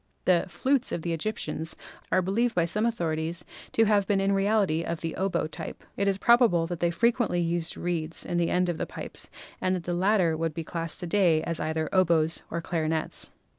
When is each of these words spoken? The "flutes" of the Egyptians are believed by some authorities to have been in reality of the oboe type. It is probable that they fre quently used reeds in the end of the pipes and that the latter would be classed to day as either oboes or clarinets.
The 0.25 0.47
"flutes" 0.49 0.91
of 0.91 1.03
the 1.03 1.13
Egyptians 1.13 1.75
are 2.11 2.23
believed 2.23 2.55
by 2.55 2.65
some 2.65 2.87
authorities 2.87 3.45
to 3.73 3.85
have 3.85 4.07
been 4.07 4.19
in 4.19 4.31
reality 4.31 4.83
of 4.83 5.01
the 5.01 5.15
oboe 5.15 5.45
type. 5.45 5.83
It 5.95 6.07
is 6.07 6.17
probable 6.17 6.65
that 6.65 6.79
they 6.79 6.89
fre 6.89 7.09
quently 7.09 7.47
used 7.47 7.77
reeds 7.77 8.25
in 8.25 8.37
the 8.37 8.49
end 8.49 8.67
of 8.67 8.77
the 8.77 8.87
pipes 8.87 9.29
and 9.61 9.75
that 9.75 9.83
the 9.83 9.93
latter 9.93 10.35
would 10.35 10.55
be 10.55 10.63
classed 10.63 11.01
to 11.01 11.05
day 11.05 11.43
as 11.43 11.59
either 11.59 11.87
oboes 11.93 12.41
or 12.49 12.61
clarinets. 12.63 13.31